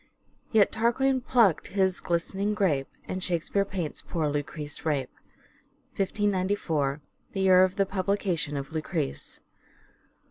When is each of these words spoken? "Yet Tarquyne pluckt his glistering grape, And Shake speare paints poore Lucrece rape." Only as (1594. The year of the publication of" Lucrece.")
"Yet 0.51 0.71
Tarquyne 0.71 1.21
pluckt 1.21 1.67
his 1.67 1.99
glistering 1.99 2.55
grape, 2.55 2.87
And 3.07 3.23
Shake 3.23 3.43
speare 3.43 3.65
paints 3.65 4.01
poore 4.01 4.31
Lucrece 4.31 4.83
rape." 4.83 5.11
Only 5.93 6.05
as 6.05 6.09
(1594. 6.09 7.01
The 7.33 7.39
year 7.41 7.63
of 7.63 7.75
the 7.75 7.85
publication 7.85 8.57
of" 8.57 8.69
Lucrece.") 8.73 9.41